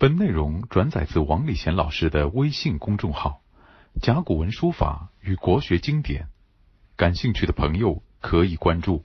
[0.00, 3.42] 本内容转载自王礼贤老师的微信公众号
[4.00, 6.22] 《甲骨文书法与国学经典》，
[6.96, 9.04] 感兴趣的朋友可以关注。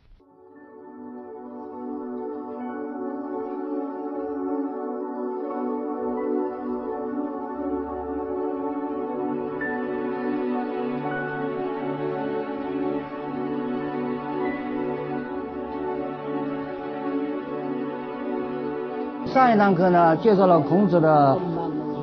[19.56, 21.40] 这堂课呢，介绍了孔子的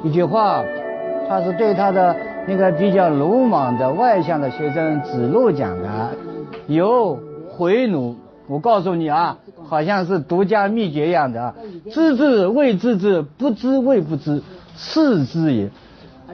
[0.03, 0.65] 一句话，
[1.29, 2.17] 他是对他的
[2.49, 6.13] 那个比较鲁莽的外向的学生子路讲的。
[6.67, 7.19] 有
[7.51, 8.17] 回奴，
[8.49, 9.37] 我告诉你啊，
[9.69, 11.55] 好像是独家秘诀一样的。
[11.91, 14.43] 知之谓知之，不知谓不知，
[14.75, 15.71] 是知也。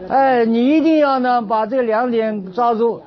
[0.08, 3.02] 哎，你一定要呢把这两点抓住。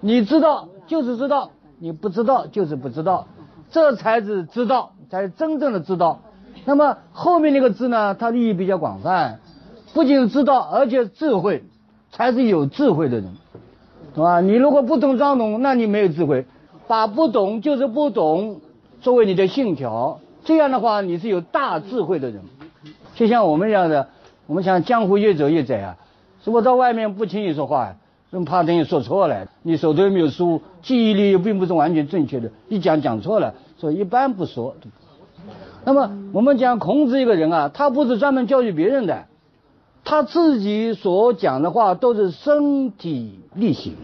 [0.00, 3.26] 你知道就是知道，你不知道就是不知道，
[3.70, 6.20] 这才是知道，才是真正的知道。
[6.64, 8.14] 那么后面那个字呢？
[8.14, 9.40] 它意义比较广泛，
[9.94, 11.64] 不仅知道，而且智慧，
[12.12, 13.34] 才是有智慧的人，
[14.14, 14.40] 懂吧？
[14.40, 16.46] 你如果不懂装懂，那你没有智慧。
[16.86, 18.60] 把不懂就是不懂
[19.00, 22.42] 作为你的信条，这样的话你是有大智慧的人。
[23.14, 24.08] 就像我们这样的，
[24.46, 25.96] 我们想江湖越走越窄啊，
[26.44, 27.94] 如果到外面不轻易说话，
[28.30, 34.74] 又怕等于说错了，你手头又没有书，记忆力又并不是完全正确的，一讲讲错了，所以一般不说。
[35.90, 39.24] 那么我们讲孔子一个人啊，他不是专门教育别人的，
[40.04, 43.96] 他自己所讲的话都是身体力行。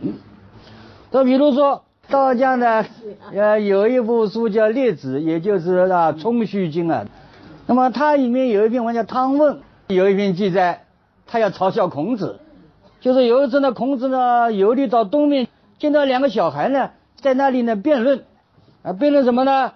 [1.12, 2.84] 就比如说道家呢，
[3.32, 7.06] 呃，有一部书叫《列子》，也就是啊《冲虚经》啊。
[7.68, 9.54] 那么它里面有一篇文叫《汤问》，
[9.86, 10.86] 有一篇记载，
[11.28, 12.40] 他要嘲笑孔子，
[13.00, 15.46] 就是有一次呢，孔子呢游历到东面，
[15.78, 16.90] 见到两个小孩呢
[17.20, 18.24] 在那里呢辩论，
[18.82, 19.74] 啊，辩论什么呢？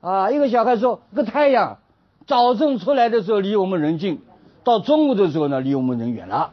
[0.00, 1.76] 啊，一个小孩说：“这个太阳
[2.26, 4.22] 早晨出来的时候离我们人近，
[4.64, 6.52] 到中午的时候呢离我们人远了。”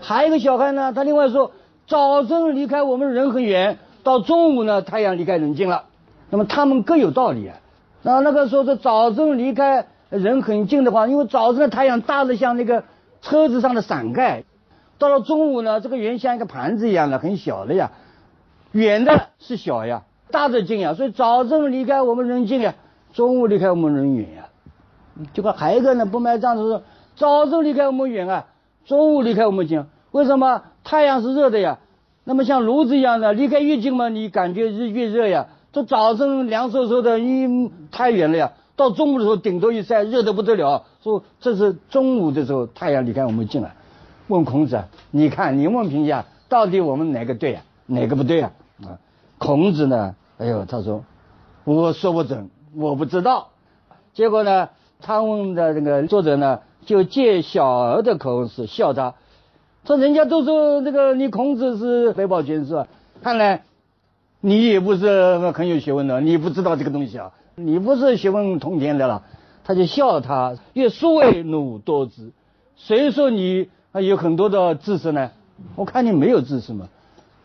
[0.00, 1.50] 还有一个小孩呢，他另外说
[1.88, 5.86] ：“早晨离开我们人很远，到中午呢太阳离开人近了。”
[6.30, 7.56] 那么他们各有道理啊。
[8.02, 12.84] 那那个说是早晨离开人很近的话，因为早晨的太阳大的像那个
[13.20, 14.44] 车子上的伞盖，
[14.96, 17.90] 到了中午呢，这个圆像一个盘子一样的很小的呀，
[18.70, 20.02] 远的是小呀。
[20.30, 22.74] 大的近呀，所以早晨离开我们人近呀，
[23.12, 24.46] 中午离开我们人远呀。
[25.34, 26.82] 这个还有一个呢，不卖账的说，
[27.16, 28.46] 早晨离开我们远啊，
[28.86, 29.84] 中午离开我们近。
[30.12, 30.62] 为什么？
[30.82, 31.78] 太阳是热的呀，
[32.24, 35.48] 那么像炉子一样的，离开越近嘛，你感觉是越热呀。
[35.72, 40.84] 这早晨凉飕飕的，你太远了呀，到中午的时候顶头一晒，热得不得了。
[41.02, 43.72] 说这是中午的时候太阳离开我们近了。
[44.28, 47.62] 问孔子，你看你问评价，到底我们哪个对啊？
[47.86, 48.52] 哪个不对啊？
[48.82, 48.98] 啊，
[49.38, 50.14] 孔子呢？
[50.40, 51.04] 哎呦，他说，
[51.64, 53.48] 我说不准，我不知道。
[54.14, 54.70] 结果呢，
[55.02, 59.16] 汤问的那个作者呢，就借小儿的口是笑他，
[59.84, 62.86] 说人家都说这个你孔子是怀抱全书，
[63.22, 63.64] 看来
[64.40, 69.22] 你也不是很有学问的，你不知道这个东西啊，你不是学问通天的了。
[69.62, 72.32] 他就笑他，越殊为努多知。
[72.76, 75.32] 谁说你有很多的知识呢？
[75.76, 76.88] 我看你没有知识嘛。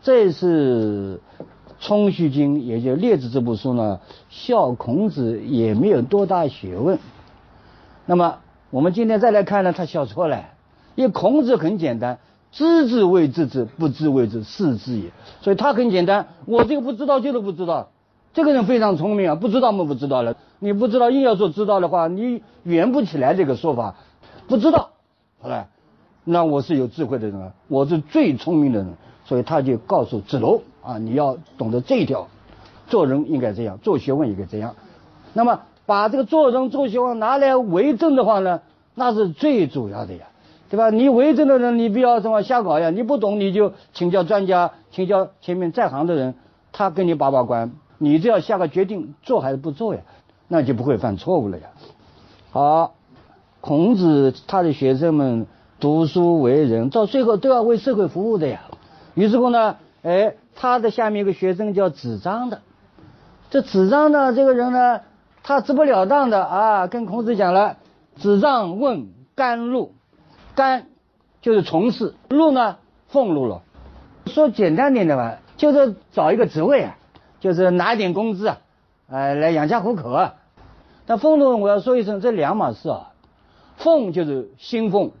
[0.00, 1.20] 这是。
[1.78, 6.98] 《冲虚经》也就《列子》这部书呢，笑孔子也没有多大学问。
[8.06, 8.38] 那么
[8.70, 10.44] 我们今天再来看呢，他笑错了。
[10.94, 12.18] 因为孔子很简单，
[12.52, 15.10] 知之谓知之，不知谓之，是知也。
[15.42, 17.88] 所以他很简单，我这个不知道就是不知道。
[18.32, 20.36] 这个人非常聪明啊，不知道嘛不知道了。
[20.58, 23.96] 你不知道硬要说知道的话，你圆不起来这个说法。
[24.48, 24.90] 不知道，
[25.40, 25.68] 好了，
[26.24, 28.94] 那我是有智慧的人啊，我是最聪明的人。
[29.26, 32.28] 所以他就告诉子路啊，你要懂得这一条，
[32.86, 34.76] 做人应该这样，做学问应该这样。
[35.32, 38.60] 那么把这个做人做学问拿来为政的话呢，
[38.94, 40.26] 那是最主要的呀，
[40.70, 40.90] 对吧？
[40.90, 46.34] 你为政的人，你不要什么瞎搞呀，你不懂你就请教专家，请教前面在行的人，
[46.72, 50.02] 他跟你把把关，你只要下个决定，做还是不做呀，
[50.46, 51.64] 那就不会犯错误了呀。
[52.52, 52.94] 好，
[53.60, 55.46] 孔子他的学生们
[55.80, 58.60] 读书为人，到最后都要为社会服务的呀。
[59.14, 62.62] 于是乎呢，哎，他的下面一个学生叫子张的，
[63.50, 65.02] 这子张呢，这个人呢，
[65.42, 67.76] 他直不了当的啊，跟孔子讲了，
[68.16, 69.92] 子张问甘露，
[70.54, 70.86] 甘
[71.42, 73.62] 就是从事，禄呢俸禄了，
[74.26, 76.96] 说简单点的吧，就是找一个职位啊，
[77.38, 78.58] 就是拿一点工资啊，
[79.08, 80.36] 呃，来养家糊口啊。
[81.04, 83.12] 但俸禄我要说一声，这两码事啊，
[83.76, 85.12] 俸就是薪俸，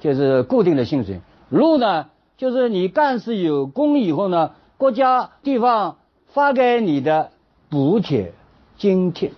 [0.00, 2.08] 就是固定的薪水，禄呢。
[2.36, 5.96] 就是你干事有功以后呢，国家地方
[6.28, 7.30] 发给你的
[7.70, 8.32] 补贴
[8.76, 9.32] 津贴，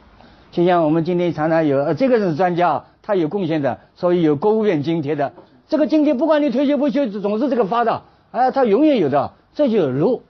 [0.51, 5.33] 就像我们今天常常有，呃，这个人是专家，他有贡献的，所以有国务院津贴的。
[5.69, 8.03] 这个津贴不管你退休不休，总是这个发的，
[8.33, 10.23] 哎，他永远有的，这就是路。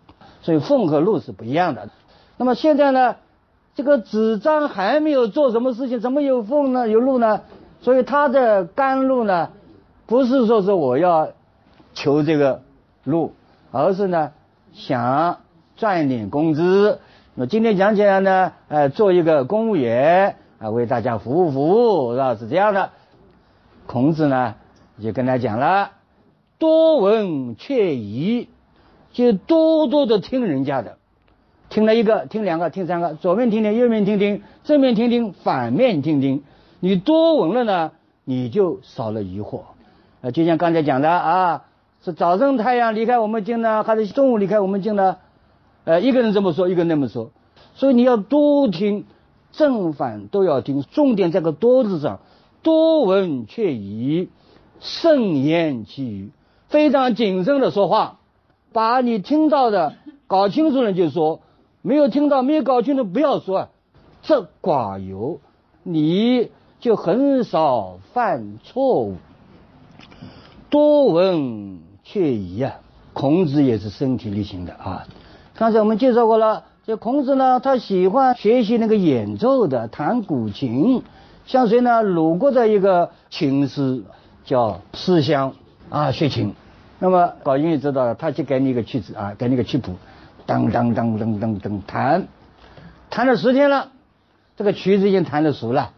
[0.42, 1.88] 所以俸和禄是不一样的。
[2.36, 3.16] 那么现在呢，
[3.74, 6.88] 这个纸张还没有做什么事情，怎么有俸呢？
[6.88, 7.40] 有禄呢？
[7.80, 9.50] 所以他的甘露呢，
[10.06, 11.30] 不是说是我要
[11.94, 12.62] 求这个
[13.04, 13.32] 禄，
[13.72, 14.32] 而是呢
[14.78, 15.40] 想
[15.76, 17.00] 赚点工资。
[17.34, 22.36] 那今天讲起来呢，呃，做一个公务员啊，为大家服务服务，是吧？
[22.36, 22.90] 是这样的。
[23.86, 24.54] 孔子呢
[25.02, 25.90] 就跟他讲了，
[26.58, 28.48] 多闻却疑，
[29.12, 30.98] 就多多的听人家的，
[31.70, 36.44] 听了一个，听两个，听三个，左面听听，右面听听，正面听听，反面听听。
[36.80, 37.92] 你多闻了呢，
[38.24, 39.62] 你就少了疑惑。
[40.20, 41.64] 呃，就像刚才讲的啊，
[42.08, 45.18] 是早晨太阳离开我们境呢，还是中午离开我们境呢？
[45.84, 47.32] 呃，一个人这么说，一个人那么说，
[47.74, 49.04] 所以你要多听，
[49.52, 52.20] 正反都要听，重点在个多字上，
[52.62, 54.30] 多闻却疑，
[54.80, 56.30] 慎言其语，
[56.68, 58.20] 非常谨慎的说话，
[58.72, 59.92] 把你听到的
[60.26, 61.42] 搞清楚了就说，
[61.82, 63.68] 没有听到没有搞清楚不要说，
[64.22, 65.40] 这寡尤，
[65.82, 66.50] 你
[66.80, 69.16] 就很少犯错误，
[70.70, 72.72] 多闻却疑啊，
[73.12, 75.06] 孔子也是身体力行的啊。
[75.54, 81.02] 刚才我们介绍过了，这孔子呢，他喜欢学习那个演奏的，弹古琴。
[81.44, 82.00] 像谁呢？
[82.00, 84.02] 鲁国的一个琴师
[84.42, 85.52] 叫思乡
[85.90, 86.54] 啊，学琴。
[86.98, 89.92] 那么搞音乐知道的，他就给你一个曲子啊，给你个曲谱，
[90.46, 92.26] 当当当当当当弹，
[93.10, 93.90] 弹了十天了，
[94.56, 95.90] 这个曲子已经弹得熟了。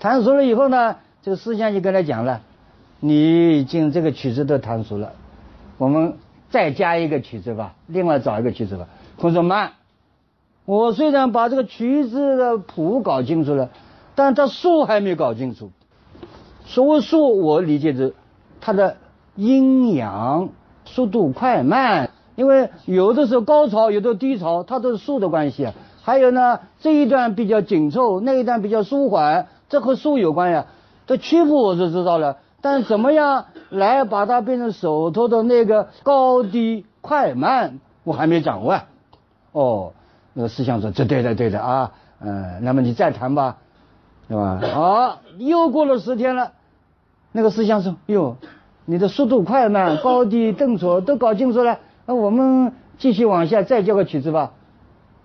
[0.00, 2.40] 弹熟了以后呢，这个思乡就跟他讲了，
[3.00, 5.12] 你已经这个曲子都弹熟了，
[5.78, 6.18] 我们
[6.50, 8.88] 再加一个曲子吧，另外找一个曲子吧。
[9.16, 9.72] 孔子慢，
[10.64, 13.70] 我虽然把这个曲子的谱搞清楚了，
[14.14, 15.70] 但它数还没搞清楚。
[16.66, 18.14] 所谓数，我理解是
[18.60, 18.96] 它的
[19.36, 20.50] 阴阳、
[20.84, 25.74] 速度快慢，因为有的时候高潮，有的低潮，它都是数的关系啊。
[26.02, 30.66] 还有呢，这一段比较紧凑，那一段比较舒缓，这和数有关呀。
[31.06, 38.80] 这曲谱我是知道了，但怎么样来把它变成手头的那个高低快慢，我还没掌握。
[39.52, 39.92] 哦，
[40.34, 43.58] 那个思想说这对的对的啊，嗯，那么你再谈吧，
[44.28, 44.60] 对吧？
[44.72, 46.52] 好，又过了十天了，
[47.32, 48.36] 那个思想说哟，
[48.84, 54.52] 你的速度快慢、高低顿挫都搞清楚了，那我们继续往下再教个曲子吧。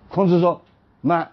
[0.08, 0.62] 孔子说
[1.00, 1.32] 慢，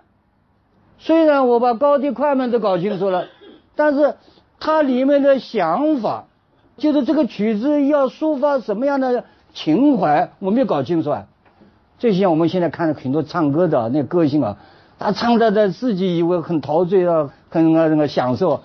[0.98, 3.28] 虽然我把高低快慢都搞清楚了，
[3.76, 4.16] 但是
[4.62, 6.26] 它里面的想法，
[6.78, 9.26] 就是这个曲子要抒发什么样的
[9.56, 11.26] 情怀，我没有搞清楚啊。
[11.98, 14.58] 就像我们现在看到很多唱歌的那歌星啊，
[15.00, 18.62] 他唱的他自己以为很陶醉啊，很那个享受，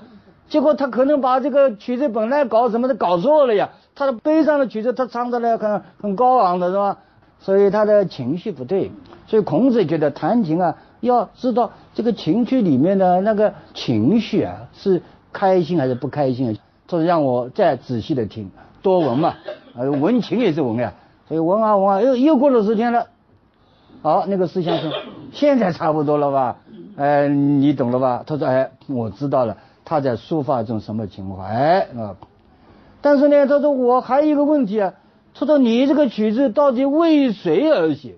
[0.50, 3.70] 结果他可能把这个曲子本来搞什么的搞错了呀。
[3.94, 6.98] 他的悲伤的曲子他唱的呢很很高昂的是吧？
[7.40, 8.90] 所以他的情绪不对。
[9.26, 15.02] 所以孔子觉得弹琴啊，要知道这个情绪里面的那个情绪啊是
[15.36, 16.54] 开心还是不开心啊。
[16.88, 18.50] 他说让我再仔细的听，
[18.80, 19.34] 多闻嘛，
[19.76, 20.94] 呃，闻情也是闻呀。
[21.28, 23.08] 所以闻啊闻啊，又又过了十天了。
[24.00, 24.90] 好，那个思想说，
[25.32, 26.56] 现在差不多了吧？
[26.96, 28.22] 哎，你懂了吧？
[28.26, 32.16] 他说，哎，我知道了，他在抒发一种什么情怀啊？
[33.02, 34.94] 但是呢，他说我还有一个问题啊，
[35.34, 38.14] 他说你这个曲子到底为谁而写？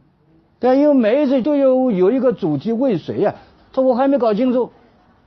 [0.61, 3.35] 对，因为每一次都有有一个主题，为谁呀？
[3.73, 4.71] 他说我还没搞清楚。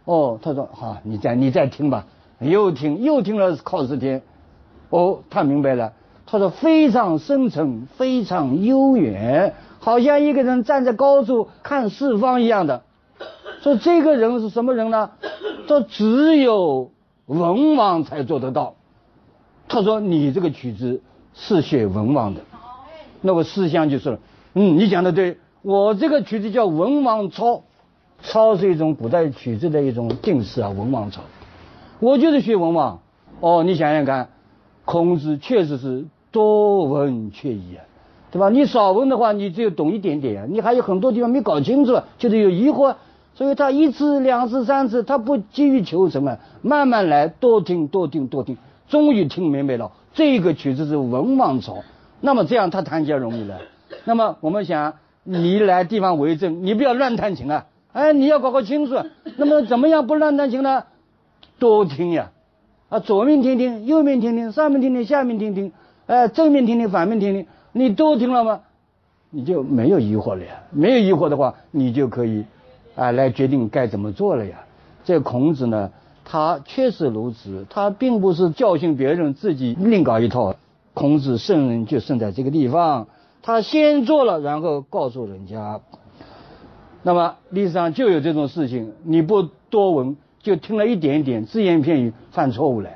[0.05, 2.05] 哦，他说好，你再你再听吧，
[2.39, 4.22] 又听又听了靠十天。
[4.89, 5.93] 哦，他明白了。
[6.25, 9.53] 他说非常深沉，非常悠远。
[9.79, 12.84] 好像一个人站在高处看四方一样的，
[13.62, 15.12] 说这个人是什么人呢？
[15.67, 16.91] 说只有
[17.25, 18.75] 文王才做得到。
[19.67, 21.01] 他说你这个曲子
[21.34, 22.41] 是写文王的，
[23.22, 24.20] 那我思想就是了，
[24.53, 27.63] 嗯，你讲的对，我这个曲子叫文王操，
[28.24, 31.22] 操是一种古代曲子的一种定式啊，文王操，
[32.00, 33.00] 我就是学文王。
[33.40, 34.30] 哦，你想想看，
[34.86, 37.84] 孔子确实是多闻却疑啊。
[38.32, 38.50] 对吧？
[38.50, 42.96] 你少问的话，你只有懂一点点，你还有很多地方没搞清楚，就是有疑惑。
[43.36, 49.92] 所以他一次、两次、三次，他不急于求什么，慢慢来，多听、多听、多听，终于听明白了。
[50.13, 51.80] 这个曲子是文王朝，
[52.22, 53.58] 那么这样他弹起来容易了。
[54.06, 57.66] 那么我们想，你来地方为证，你不要乱弹琴啊！
[57.93, 58.95] 哎，你要搞搞清楚。
[59.38, 60.83] 那么怎么样不乱弹琴呢？
[61.60, 62.31] 多听呀，
[62.89, 65.71] 啊，左面听听，右面听听，上面听听，下面听听，
[66.07, 67.45] 哎，正面听听，反面听听。
[67.74, 68.62] 你都听了吗？
[69.29, 70.63] 你就没有疑惑了呀。
[70.71, 72.45] 没有疑惑的话，你就可以
[72.95, 74.63] 啊来决定该怎么做了呀。
[75.03, 75.91] 这孔子呢，
[76.25, 80.55] 他确实如此，他并不是教训别人，自己另搞一套。
[80.93, 83.07] 孔子圣人就圣在这个地方，
[83.41, 85.79] 他先做了，然后告诉人家。
[87.03, 92.89] 那么历史上就有这种事情，你不多闻，就听了一点点只言片语，犯错误了。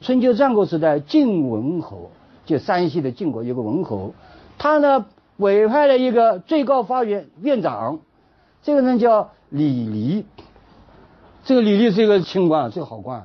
[0.00, 2.10] 春秋战国时代，晋文侯
[2.46, 4.14] 就山西的晋国有个文侯，
[4.56, 8.00] 他呢委派了一个最高法院院长，
[8.62, 10.24] 这个人叫李黎。
[11.42, 13.24] 这个李黎是一个清官，是个好官。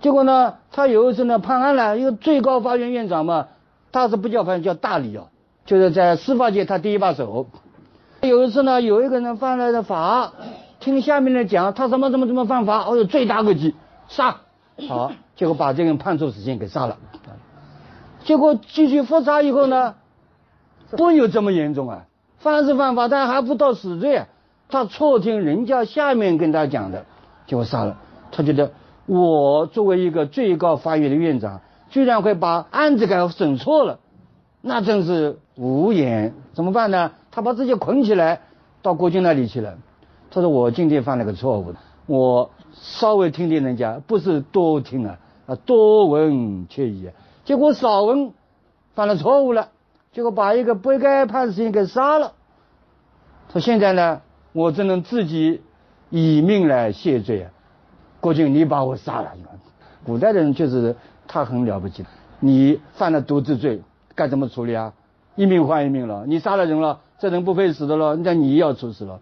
[0.00, 3.48] 结果呢，他有一次呢判案了，一个最高法院院长嘛，
[3.90, 5.28] 他是不叫法院，叫大理啊，
[5.64, 7.46] 就是在司法界他第一把手。
[8.26, 10.32] 有一次呢，有一个人犯了的法，
[10.80, 13.74] 听下面的讲他什么什么什么犯法，哦哟，罪大恶极，
[14.08, 14.36] 杀，
[14.88, 16.98] 好，结果把这个人判处死刑给杀了。
[18.24, 19.94] 结果继续复查以后呢，
[20.90, 22.06] 不有这么严重啊，
[22.38, 24.26] 犯是犯法，但还不到死罪啊。
[24.68, 27.06] 他错听人家下面跟他讲的，
[27.46, 27.98] 结果杀了。
[28.32, 28.72] 他觉得。
[29.08, 34.00] 我作为一个最高法院的院长，居然会把案子给审错了，
[34.60, 36.34] 那真是无言。
[36.54, 37.12] 怎么办呢？
[37.36, 38.40] 他把自己捆起来，
[38.80, 39.76] 到国君那里去了。
[40.30, 41.74] 他说：“我今天犯了个错误，
[42.06, 47.10] 我稍微听听人家，不是多听啊，啊多闻却已。
[47.44, 48.32] 结果少闻，
[48.94, 49.68] 犯了错误了，
[50.12, 52.32] 结果把一个不该判死刑给杀了。
[53.52, 54.22] 说现在呢，
[54.54, 55.60] 我只能自己
[56.08, 57.50] 以命来谢罪啊。”
[58.22, 59.32] 国君，你把我杀了。
[60.06, 60.96] 古代的人确实
[61.28, 62.06] 他很了不起。
[62.40, 63.82] 你犯了渎职罪，
[64.14, 64.94] 该怎么处理啊？
[65.34, 66.24] 一命换一命了。
[66.26, 69.20] 你杀了人了，这人不配死的了，那你要处死了。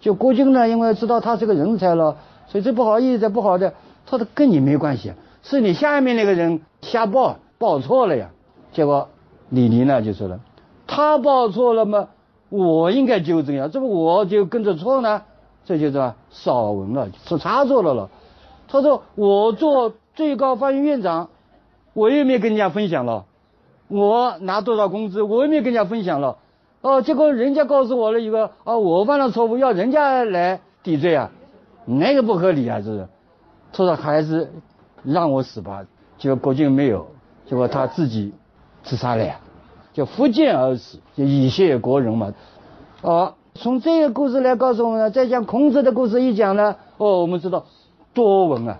[0.00, 2.16] 就国君呢，因为知道他是个人才了，
[2.48, 3.74] 所以这不好意思，不好的，
[4.06, 5.12] 他说跟你没关系，
[5.42, 8.30] 是你下面那个人瞎报报错了呀。
[8.72, 9.08] 结果
[9.48, 10.40] 李黎呢就说了，
[10.86, 12.08] 他报错了嘛，
[12.48, 15.22] 我应该纠正呀，这不我就跟着错呢？
[15.64, 18.08] 这就是少文了，是差错了了。
[18.68, 21.28] 他说：“我做最高法院院长，
[21.92, 23.24] 我又没跟人家分享了，
[23.88, 26.36] 我拿多少工资，我又没跟人家分享了。
[26.80, 31.30] 哦，结果人家告诉我了一个，哦，我犯了错误，要人家来抵罪啊，
[31.84, 33.08] 那个不合理啊，这是。
[33.72, 34.50] 他说还是
[35.02, 35.84] 让我死吧。
[36.18, 37.06] 结果国君没有，
[37.46, 38.32] 结果他自己
[38.82, 39.40] 自杀了呀，
[39.92, 42.32] 就福建而死，就以谢国人嘛。
[43.02, 47.66] 哦，从这个故事来告诉我们，再讲孔子的故事一讲呢，哦，我们知道。”
[48.14, 48.78] 多闻啊，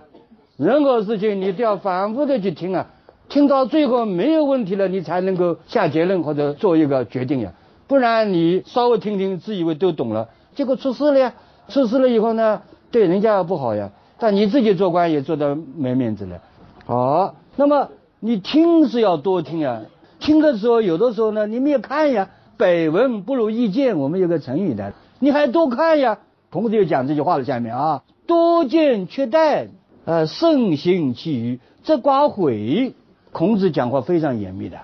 [0.57, 2.87] 任何事情你都要反复的去听啊，
[3.29, 7.53] 听到最后没有问题了，你才能够下结论或者做一个决定呀。
[7.87, 11.33] 不然你稍微听听，自以为都懂了，结果出事了呀。
[11.69, 16.41] 出事了以后呢，对人家不好呀，但你自己做官也做得没面子了。
[16.85, 17.89] 好，那么
[18.19, 19.81] 你听是要多听啊，
[20.19, 26.19] 听的时候有的时候呢，你们也看呀，百闻不如一见，我们有个成语的，你还多看呀。
[26.49, 28.03] 孔子就讲这句话了，下面啊。
[28.25, 29.67] 多见缺待，
[30.05, 32.93] 呃，慎行其余，则寡悔。
[33.33, 34.77] 孔子讲话非常严密的，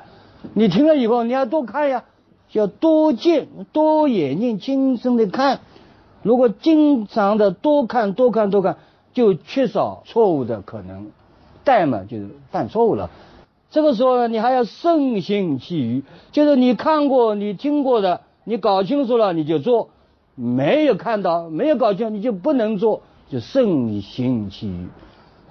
[0.54, 2.04] 你听了以后，你要多看呀，
[2.54, 5.60] 要多见，多眼睛精神的看。
[6.22, 8.78] 如果经常的多看、多看、多看，
[9.14, 11.12] 就缺少错误的可能。
[11.66, 13.10] 怠嘛，就是犯错误了。
[13.70, 19.90] 这个时候呢，你还要慎行其余，就是你看过、你听过的，你搞清楚了你就做；
[20.36, 23.02] 没有看到、没有搞清楚，你就不能做。
[23.30, 24.88] 就慎行其余，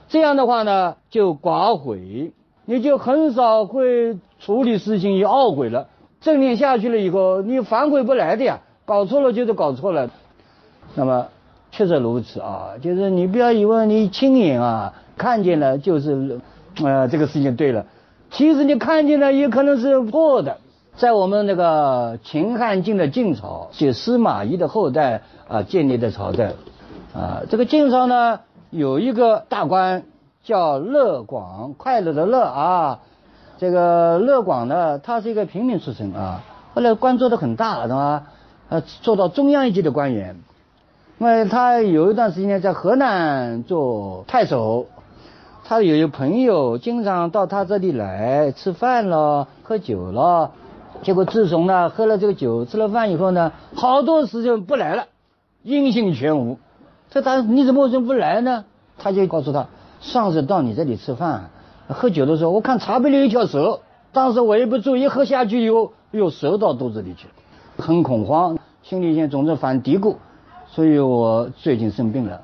[0.08, 2.32] 这样的话呢，就寡悔，
[2.64, 5.88] 你就很少会处理事情有懊悔了。
[6.22, 10.08] 正念下去了以后，你反悔不来的呀，搞错了就是搞错了。
[10.94, 11.26] 那么
[11.70, 16.40] 确实如此啊，就是你不要以为你亲眼啊看见了就是
[16.82, 17.86] 呃这个事情对了，
[18.30, 20.58] 其实你看见了也可能是错的。
[20.94, 26.52] 在我们那个秦汉晋的晋朝，就司马懿的后代啊建立的朝代。
[27.14, 30.04] 啊，这个晋朝呢有一个大官
[30.44, 33.00] 叫乐广，快乐的乐啊。
[33.58, 36.42] 这个乐广呢，他是一个平民出身啊，
[36.74, 38.24] 后来官做的很大，是吧？
[38.68, 40.36] 呃，做到中央一级的官员。
[41.18, 44.86] 那么他有一段时间在河南做太守，
[45.64, 50.50] 他有一个朋友经常到他这里来吃饭了、喝酒了。
[51.02, 55.06] 结果自从呢喝了这个酒、吃了饭以后呢，好多时间不来了，
[55.62, 56.58] 音信全无。
[57.10, 58.64] 这他你怎么为什么不来呢？
[58.98, 59.66] 他就告诉他，
[60.00, 61.50] 上次到你这里吃饭、
[61.92, 63.80] 喝酒的时候，我看茶杯里有一条蛇，
[64.12, 67.34] 当时我也不注意，喝下去以后，又蛇到肚子里去了，
[67.84, 70.16] 很恐慌，心里现在总是犯嘀咕，
[70.68, 72.40] 所以我最近生病了。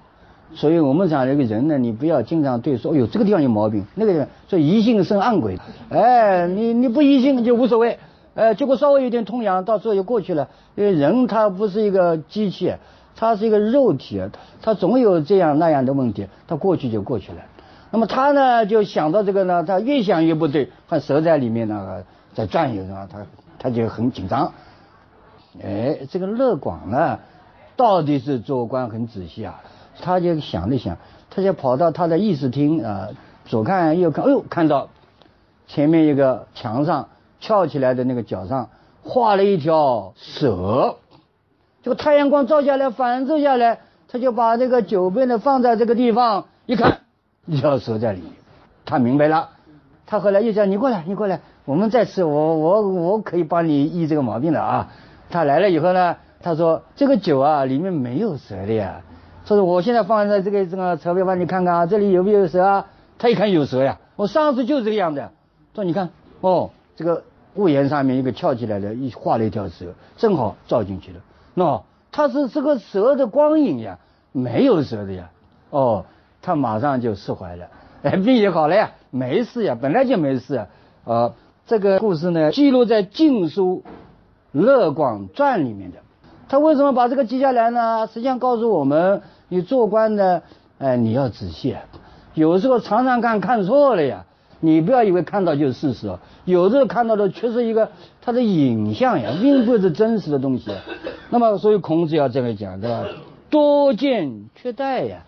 [0.55, 5.59] 所以我们讲这个人呢，你不要经常对说，哎呦这个地方有毛病，那个地方说疑心生暗鬼，
[5.90, 7.99] 哎，你你不疑心就无所谓，
[8.35, 10.49] 哎，结果稍微有点痛痒，到时候就过去了。
[10.75, 12.73] 因为人他不是一个机器。
[13.21, 14.23] 他是一个肉体，
[14.62, 17.38] 他总有这样那样的问题，他过去就过去了。
[17.90, 22.04] 那么他呢，就想到这个呢，他越想越不对，他蛇在里面呢
[22.35, 23.26] 在转悠是他
[23.59, 24.52] 他就很紧张。
[25.64, 27.18] 哎，这个乐广呢，
[27.76, 29.61] 到底是做官很仔细啊，
[30.02, 30.99] 他就想了想，
[31.30, 33.09] 他就跑到他的议事厅啊，
[33.47, 34.88] 左看右看，哎呦，看到
[35.66, 37.09] 前面一个墙上
[37.40, 38.68] 翘起来的那个角上
[39.02, 40.97] 画了一条蛇，
[41.83, 46.99] 这个太阳光照下来反射下来，他就把这个酒杯呢放在这个地方，一看。
[47.49, 48.33] 一条蛇在里面，
[48.85, 49.49] 他明白了。
[50.07, 52.23] 他后来又叫你过来，你过来，我们再吃。
[52.25, 54.90] 我我我可以帮你医这个毛病的啊。
[55.31, 59.00] 他来了以后呢，他说这个酒啊里面没有蛇的呀。
[59.47, 62.87] 他说我现在放在这个这个侧边帮你看看啊，这里有没有蛇啊？
[63.19, 65.26] 他一看有蛇呀，我上次就是这个样子。
[65.75, 66.11] 说你看
[66.43, 67.25] 哦，这个
[67.55, 69.87] 屋檐上面一个翘起来的，一画了一条蛇，
[70.19, 71.21] 正好照进去了。
[71.57, 73.99] 喏，它是这个蛇的光影呀，
[74.33, 75.31] 没有蛇的呀。
[75.71, 76.05] 哦。
[76.40, 77.66] 他马上就释怀了，
[78.02, 80.66] 哎，病也好了呀，没事呀，本来就没事
[81.04, 81.33] 啊。
[81.66, 83.83] 这个故事呢，记录在《晋书·
[84.59, 85.99] 乐广传》里面的。
[86.49, 88.07] 他为什么把这个记下来呢？
[88.07, 90.40] 实际上告诉我们，你做官呢，
[90.78, 91.76] 哎，你要仔细，
[92.33, 94.25] 有时候常常看看错了呀。
[94.61, 97.90] 你不要以为看到就是事实哦，有时候看到的却是一个
[98.21, 100.73] 他的影像呀，并不是真实的东西。
[101.30, 103.04] 那么，所以孔子要这么讲，对吧？
[103.50, 105.18] 多见缺殆呀。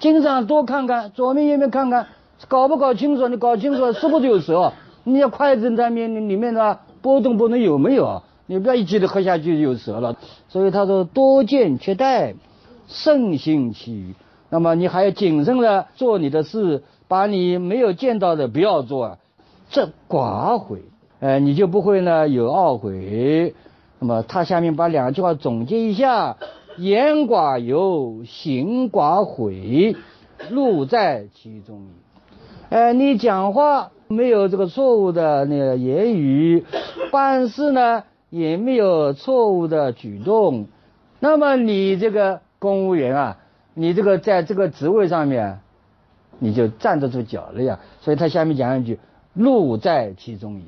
[0.00, 2.06] 经常多看看左面右面看看，
[2.48, 3.28] 搞不搞清楚？
[3.28, 4.72] 你搞清楚是不是有蛇？
[5.04, 8.22] 你要筷子在面里面的波动波动有没有？
[8.46, 10.16] 你不要一记的喝下去就有蛇了。
[10.48, 12.34] 所以他说多见缺殆，
[12.88, 14.14] 慎行其余。
[14.48, 19.18] 那么你还要谨慎的做你的事，把你没有见到的不要做，
[19.68, 20.80] 这寡悔，
[21.20, 23.54] 呃，你就不会呢有懊悔。
[23.98, 26.38] 那么他下面把两句话总结一下。
[26.76, 29.96] 言寡尤，行寡悔，
[30.50, 31.88] 路在其中矣。
[32.70, 36.64] 哎，你讲话没有这个错误的那个言语，
[37.10, 40.66] 办事呢也没有错误的举动，
[41.18, 43.38] 那么你这个公务员啊，
[43.74, 45.58] 你这个在这个职位上面，
[46.38, 47.80] 你就站得住脚了呀。
[48.00, 49.00] 所以他下面讲一句：
[49.34, 50.64] 路在其中矣。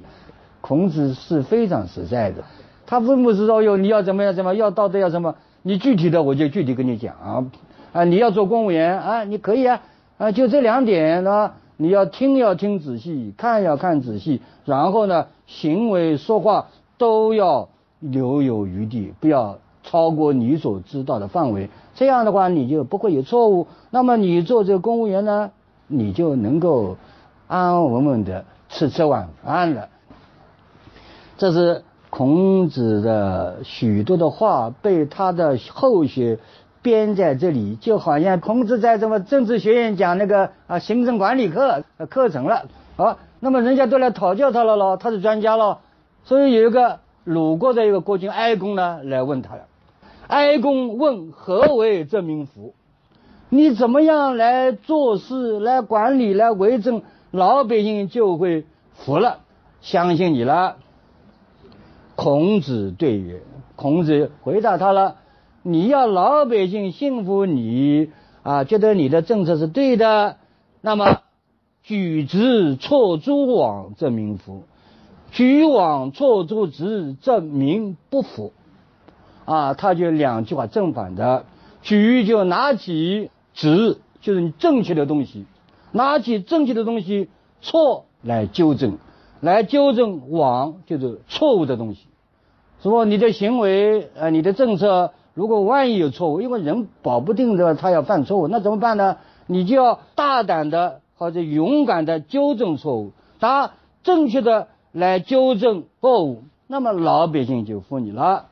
[0.61, 2.45] 孔子是非常实在的，
[2.87, 5.37] 他并不是说哟你要怎么样怎么要道德要什么。
[5.62, 7.46] 你具体的我就具体跟你讲啊，
[7.92, 9.81] 啊你要做公务员啊，你可以啊，
[10.18, 16.66] 啊就这两点呢，你要听要听仔细，看要看仔细，然后呢，行为说话
[16.98, 17.68] 都要
[18.01, 23.68] 留有余地，不要超过你所知道的范围，这样的话你就不会有错误。
[23.90, 25.53] 那么你做这个公务员呢，
[25.87, 26.96] 你就能够
[27.46, 29.88] 安安稳稳的吃吃晚饭了。
[31.38, 31.85] 这是。
[32.14, 36.38] 孔子的许多的话被他的后学
[36.83, 42.66] 编在这里，就好像孔子在什么政治学院讲那个啊行政管理课课程了。
[42.98, 45.79] 好，那么人家都来讨教他了咯，他是专家咯。
[46.25, 49.62] 所以有一个鲁国的一个国君哀公呢来问他了。
[50.27, 52.75] 哀公问何为这民服？
[53.48, 59.38] 你怎么样来做事、来管理、来为政，老百姓就会服了，
[59.81, 60.77] 相信你了。
[62.23, 63.43] 孔子对曰
[63.75, 65.17] ：“孔子回答他了，
[65.65, 68.11] 你要老百姓信服你
[68.45, 70.37] 啊，觉得你的政策是对的，
[70.81, 71.23] 那么
[71.83, 74.63] 举直错诸枉，则民服；
[75.33, 78.53] 举枉错诸直，则民不服。
[79.45, 81.45] 啊，他就两句话正反的：
[81.83, 85.43] 举就拿起直，就是你正确的东西；
[85.91, 87.29] 拿起正确的东西，
[87.61, 88.99] 错来纠正。”
[89.43, 92.07] 来纠正枉就是错误的东西，
[92.83, 99.16] 说你的行为呃你的政策如果万一有错误，因为人保不定的他要犯错误，那怎么办呢？
[99.47, 108.47] 你就要大胆的或者勇敢的纠正错误，他正确的来纠正错误，那么老百姓就服你了。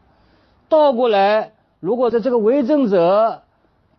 [0.68, 3.42] 倒过来，如果在这个为政者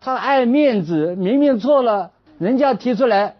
[0.00, 3.36] 他爱面子，明明错了，人家提出来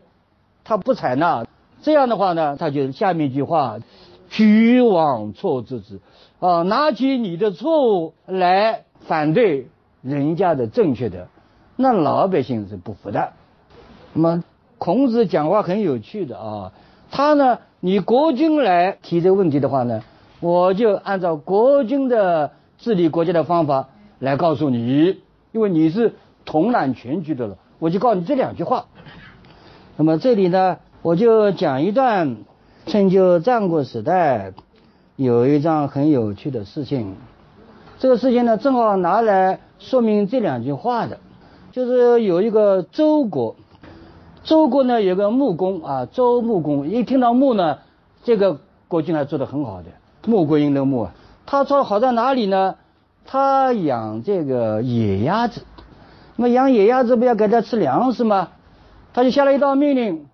[0.62, 1.46] 他不采纳。
[1.80, 3.78] 这样的话呢，他就下面一句话：
[4.28, 6.00] 举枉错之子，
[6.42, 9.68] 啊，拿起你的错误来反对
[10.02, 11.28] 人家的正确的，
[11.76, 13.32] 那老百姓是不服的。
[14.12, 14.42] 那么
[14.76, 16.72] 孔子讲话很有趣的啊，
[17.12, 20.02] 他呢，你国君来提这个问题的话呢，
[20.40, 25.20] 我就按照国君的治理国家的方法来告诉你，
[25.52, 28.86] 因为你是统揽全局的了，我就告诉你这两句话。
[29.96, 30.78] 那么这里呢？
[31.02, 32.38] 我就讲一段
[32.86, 34.52] 春秋战国时代
[35.22, 37.16] 有一桩很有趣的事情。
[37.98, 41.18] 这个事情呢，正好拿来说明这两句话的，
[41.70, 43.54] 就是有一个周国，
[44.42, 47.78] 周国呢有个木工啊，周木工，一听到木呢，
[48.24, 48.58] 这个
[48.88, 49.88] 国君还做得很好的，
[50.26, 51.08] 木归阴的木，
[51.46, 52.74] 他做的好在哪里呢？
[53.24, 55.62] 他养这个野鸭子，
[56.34, 58.48] 那么养野鸭子不要给它吃粮食吗？
[59.14, 60.26] 他就下了一道命令，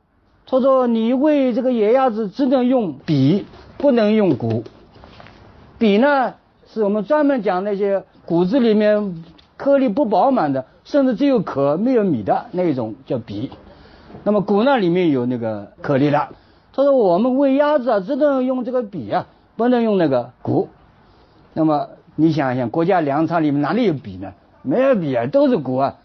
[0.46, 3.44] 他说你喂这个野鸭子只能用笔，
[3.76, 4.64] 不能用骨。
[5.78, 6.34] 笔呢，
[6.66, 9.24] 是我们专门讲那些谷子里面
[9.56, 13.50] 颗粒不饱满的，甚至只有壳没有米的那一种叫笔。
[14.24, 16.28] 那么谷呢里面有那个颗粒的。
[16.72, 20.68] 他说我们喂鸭子啊，只能用这个笔啊，不能用那个谷。
[21.52, 24.32] 那么你想一想，国家粮仓里面哪里有笔呢？
[24.62, 25.96] 没有笔啊，都是谷啊。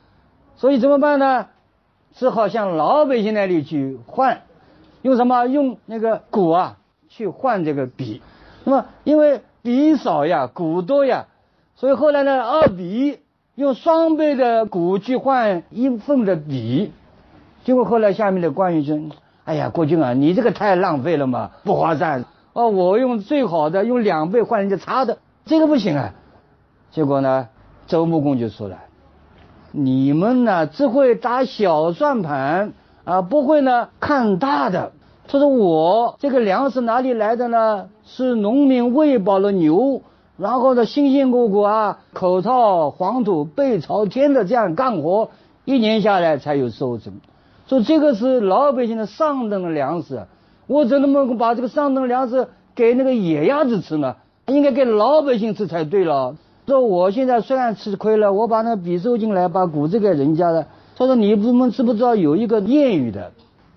[0.56, 1.48] 所以怎么办呢？
[2.14, 4.42] 只好向老百姓那里去换，
[5.02, 5.46] 用什么？
[5.48, 6.78] 用那个谷啊
[7.10, 8.22] 去换这个笔。
[8.64, 11.28] 那么因为笔少呀，谷多呀，
[11.76, 13.20] 所以后来呢，二比一
[13.56, 16.92] 用双倍的谷去换一份的笔。
[17.64, 19.00] 结果后来下面的官员说
[19.46, 22.26] ：“哎呀，国君啊，你这个太浪费了嘛，不划算。
[22.52, 26.14] 哦，我用最好的，用两倍换人家差的，这个不行啊。”
[26.92, 27.48] 结果呢，
[27.88, 28.80] 周穆公就说了。
[29.72, 32.74] 你们呢只会打小算盘
[33.06, 34.92] 啊，不会呢看大的。
[35.28, 37.90] 他说我这个粮食哪里来的呢？
[38.06, 40.02] 是农民喂饱了牛，
[40.38, 45.30] 然后呢辛辛苦苦啊，口朝黄土背朝天的这样干活，
[45.66, 47.14] 一年下来才有收成。
[47.68, 50.26] 说这个是老百姓的上等的粮食，
[50.68, 54.18] 我怎么能把这个上等粮食给那个野鸭子吃呢？
[54.48, 56.36] 应该给老百姓吃才对了。
[56.68, 60.68] 说我现在虽然吃亏了，我把那笔收进来，把谷子给人家了。
[60.96, 63.32] 他说你们知不知道有一个谚语的，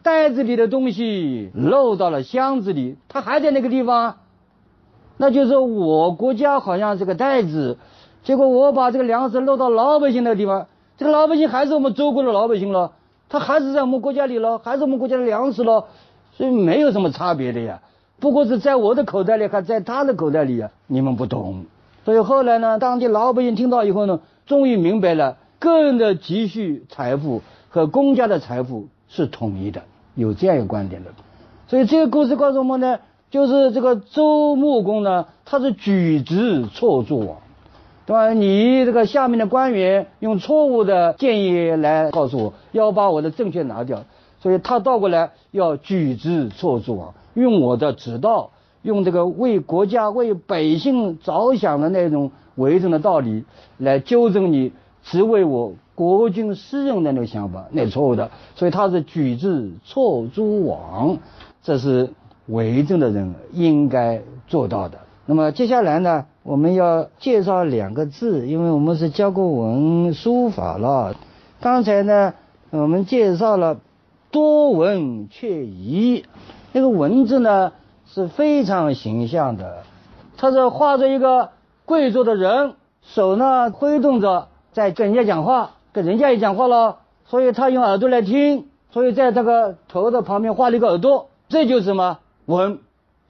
[0.06, 4.18] 袋子里的东西漏到了箱子里，它还在那个地方，
[5.16, 7.76] 那就是我国家好像这个袋子，
[8.22, 12.92] 结果我把这个粮食漏到老百姓那个地方，这个老百姓还是我们中国的老百姓了，
[13.28, 15.86] 他还是在我们国家里了，还是我们国家的粮食了，
[16.34, 17.80] 所以没有什么差别的呀。
[18.20, 21.64] 不过是在我的口袋里，还在他的口袋里呀，你们不懂。
[22.04, 29.82] 所以后来呢，当地老百姓听到以后呢，终于明白了，个人的积蓄财富和公家的财富是统一的，
[30.16, 31.10] 有这样一个观点的。
[31.68, 32.98] 所以这个故事告诉我们呢，
[33.30, 37.36] 就是这个周穆公呢，他是举直错助，
[38.06, 38.32] 对吧？
[38.32, 44.02] 你这个下面的官员用错误的建议来告诉我，要把我的正确拿掉，
[44.40, 48.50] 所以他倒过来要举直错助啊，用我的指导。
[48.82, 53.44] 用这个为国家、为百姓着想的那种为政的道理
[53.78, 54.70] 来纠正你
[55.06, 58.30] 只为我国君私人的那个想法，那是错误的。
[58.54, 61.16] 所以他是举之错诸枉，
[61.62, 62.10] 这是
[62.46, 64.98] 为政的人应该做到的。
[65.24, 71.16] 那么接下来呢，我们要介绍两个字，因为我们是教过文书法了。
[71.60, 72.34] 刚才呢，
[72.70, 73.80] 我们介绍了
[74.30, 76.24] 多闻却疑，
[76.72, 77.72] 那个文字呢？
[78.08, 79.82] 是非常形象的，
[80.36, 81.50] 他是画着一个
[81.84, 92.78] 跪坐的人，手呢挥动着，在跟人家讲话，跟人家也讲话了，所以他用耳朵来听，所以在这个头的旁边画了一个耳朵，这就是什么闻。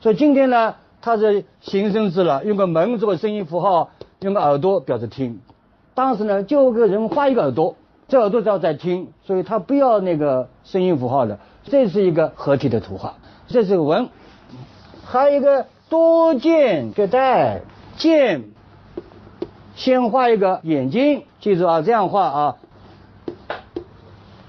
[0.00, 3.90] 所以今天呢，他是形声字了，用个门做个声音符号，
[4.22, 5.38] 用个耳朵表示听。
[5.94, 7.76] 当时呢，就给人画一个耳朵，
[8.08, 13.14] 这耳朵要在听，所以他不要那个声音符号的，这是一个合体的图画，
[13.46, 14.08] 这是个文。
[15.04, 17.60] 还有一个多见就带
[17.96, 18.42] 见，
[19.76, 22.56] 先画一个眼睛，记住啊，这样画啊，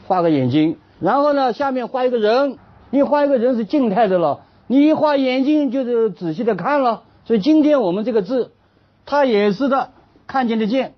[0.08, 2.58] 画个眼睛，然后呢，下面画一个人，
[2.90, 8.52] 你画一个人是静态的了，你一画眼睛就是仔细的看了，所以今天我们这个字，
[9.06, 9.90] 它也是的，
[10.28, 10.94] 看见的见，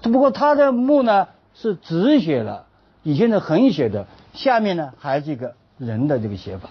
[0.00, 2.64] 只不过它的目呢是直写了，
[3.02, 6.70] 以前的横写的，下面呢还是一个人的这个写法。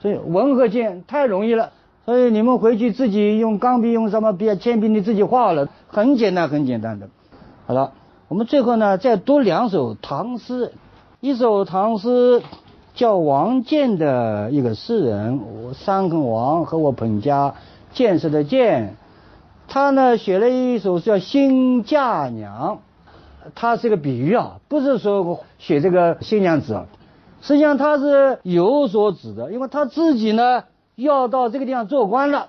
[0.00, 1.72] 所以文和剑太容易了，
[2.04, 7.08] 所以你们回去自己用钢笔、用什么笔啊、铅笔，你自己画了，很简单，很简单的。
[7.66, 7.92] 好了，
[8.26, 10.72] 我们最后呢再读两首唐诗，
[11.20, 12.42] 一首唐诗
[12.94, 17.54] 叫王建的一个诗人，我三横王和我彭家
[17.92, 18.96] 建设的建，
[19.68, 22.80] 他呢写了一首叫《新嫁娘》，
[23.54, 26.86] 他是个比喻啊，不是说写这个新娘子啊。
[27.40, 30.64] 实际上他是有所指的，因为他自己呢
[30.96, 32.48] 要到这个地方做官了，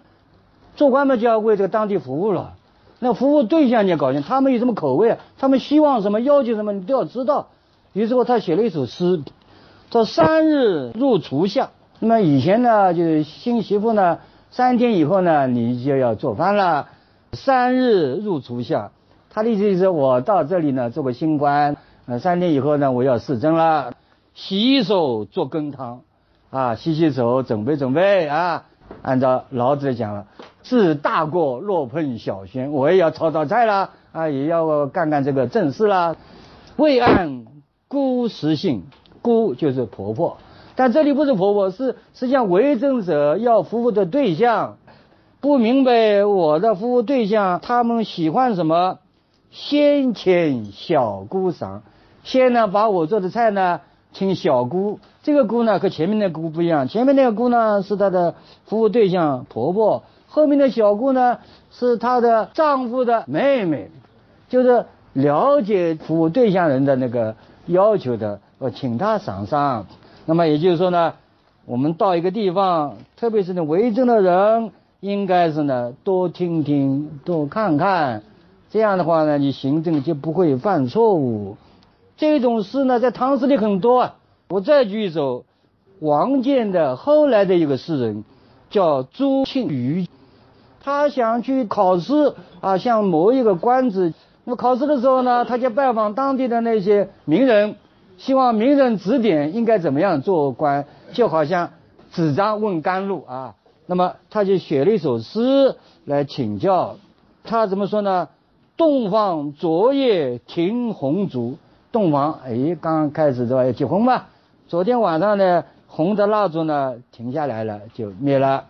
[0.76, 2.56] 做官嘛就要为这个当地服务了。
[3.00, 5.18] 那服务对象你要搞清，他们有什么口味？
[5.38, 6.22] 他们希望什么？
[6.22, 6.74] 要求什么？
[6.74, 7.50] 你都要知道。
[7.94, 9.22] 于是乎，他写了一首诗，
[9.90, 11.72] 叫“三日入厨下”。
[12.00, 14.20] 那么以前呢，就是新媳妇呢，
[14.52, 16.90] 三天以后呢，你就要做饭了。
[17.34, 18.92] 三日入厨下，
[19.30, 23.94] 他的意思就是我到这里呢做个新官，呃，三天以后呢我要试政了，
[24.34, 26.02] 洗手做羹汤，
[26.54, 28.66] 啊，洗洗手，准备准备啊。
[29.02, 30.28] 按照老子讲了，
[30.62, 36.16] 治大国若烹小鲜，我也要炒炒菜啦，啊，也要干干这个正事啦。
[36.76, 37.46] 未按
[37.88, 38.84] 姑实性，
[39.24, 40.38] 姑就是婆婆，
[40.76, 44.78] 但这里不是婆婆，是实际上为政者要服务的对象。
[45.42, 49.00] 不明白我的服务对象，他们喜欢什么？
[49.50, 51.82] 先请小姑赏，
[52.24, 55.00] 先呢把我做的菜呢请小姑。
[55.24, 61.40] 这个姑呢和前面那个姑不一样，前面那个姑呢是她的服务对象婆婆，后面的小姑呢
[61.72, 63.90] 是她的丈夫的妹妹，
[64.50, 69.88] 就是了解服务对象人的那个要求的，我请她赏赏。
[70.26, 71.14] 那么也就是说呢，
[71.66, 74.72] 我们到一个地方，特别是那为政的人。
[75.00, 78.24] 应该是呢，多听听，多看看，
[78.70, 81.58] 这样的话呢，你行政就不会犯错误。
[82.16, 84.16] 这种事呢，在唐诗里很多啊。
[84.54, 85.46] 我再举一首
[86.00, 88.24] 王建的后来的一个诗人，
[88.70, 90.06] 叫朱庆余。
[90.80, 94.14] 他想去考试啊，像某一个官职。
[94.44, 97.78] 那么考试的时候呢，他就拜访当地的那些名人，
[98.20, 101.72] 希望名人指点应该怎么样做官，就好像
[102.12, 103.56] 纸张问甘露啊。
[103.88, 106.98] 那么他就写了一首诗来请教，
[107.44, 108.30] 他怎么说呢？
[108.78, 111.58] 洞房昨夜停红烛，
[111.92, 113.66] 洞房哎，刚刚开始对吧？
[113.66, 114.26] 要结婚嘛？
[114.74, 118.66] 昨天晚上呢，红的蜡烛呢停下来了，就灭了。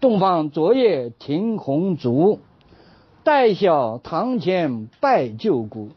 [0.00, 2.38] 洞房昨夜停红烛，
[3.24, 5.90] 待晓堂前拜舅姑。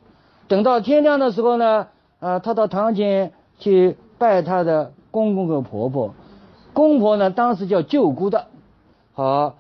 [0.50, 1.88] 等到天亮的时候呢，
[2.20, 6.14] 啊，他到堂前去拜他的公公和婆婆。
[6.74, 8.48] 公婆呢，当时叫舅姑的，
[9.14, 9.56] 好，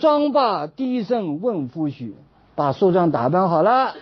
[0.00, 2.12] 妆罢低声问夫婿，
[2.54, 3.92] 把梳妆打扮好了，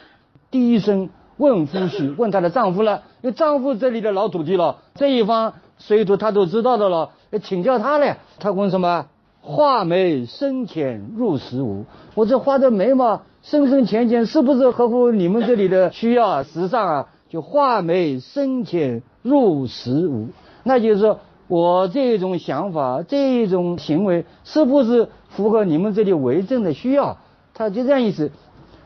[0.52, 7.10] 低声问夫婿， 问她的丈夫了，因为丈夫这里的老土地了，这一方水土他都知道的了，
[7.42, 8.18] 请教他了。
[8.38, 9.06] 他问什么？
[9.40, 11.84] 画眉深浅入时无？
[12.14, 16.42] 我这画的眉毛深深浅浅，是不是合乎你们这里的需要啊？
[16.42, 17.08] 时尚啊？
[17.28, 20.28] 就画眉深浅入时无？
[20.62, 21.20] 那就是说。
[21.46, 27.18] 我这种想法，这种行为，是不是符合你们这里为政的需要？
[27.52, 28.32] 他就这样意思。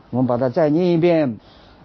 [0.09, 1.37] 我们把它再念一遍：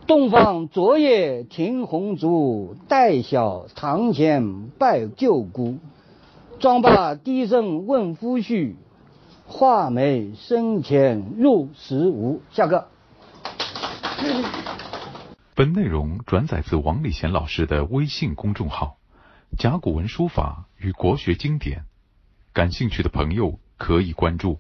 [0.07, 5.79] 东方昨夜停红烛，待晓堂前拜舅姑。
[6.59, 8.75] 妆罢低声问夫婿，
[9.47, 12.43] 画眉深浅入时无。
[12.53, 12.87] 下课。
[15.57, 18.99] 本内容转载自王礼贤老师的微信公众号。
[19.57, 21.85] 甲骨文书法与国学经典，
[22.53, 24.59] 感兴趣的朋友可以关注。